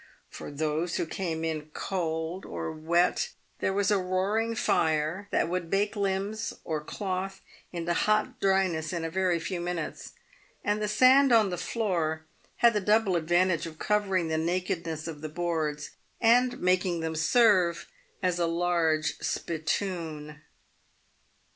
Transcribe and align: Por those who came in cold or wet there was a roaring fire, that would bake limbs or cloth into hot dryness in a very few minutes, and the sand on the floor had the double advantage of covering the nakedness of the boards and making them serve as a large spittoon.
Por 0.31 0.49
those 0.49 0.95
who 0.95 1.05
came 1.05 1.45
in 1.45 1.69
cold 1.75 2.43
or 2.43 2.71
wet 2.71 3.29
there 3.59 3.71
was 3.71 3.91
a 3.91 3.99
roaring 3.99 4.55
fire, 4.55 5.27
that 5.29 5.47
would 5.47 5.69
bake 5.69 5.95
limbs 5.95 6.55
or 6.63 6.81
cloth 6.83 7.41
into 7.71 7.93
hot 7.93 8.39
dryness 8.39 8.93
in 8.93 9.05
a 9.05 9.11
very 9.11 9.37
few 9.39 9.61
minutes, 9.61 10.13
and 10.63 10.81
the 10.81 10.87
sand 10.87 11.31
on 11.31 11.51
the 11.51 11.55
floor 11.59 12.25
had 12.55 12.73
the 12.73 12.81
double 12.81 13.15
advantage 13.15 13.67
of 13.67 13.77
covering 13.77 14.27
the 14.27 14.39
nakedness 14.39 15.07
of 15.07 15.21
the 15.21 15.29
boards 15.29 15.91
and 16.19 16.59
making 16.59 17.01
them 17.01 17.15
serve 17.15 17.87
as 18.23 18.39
a 18.39 18.47
large 18.47 19.19
spittoon. 19.19 20.41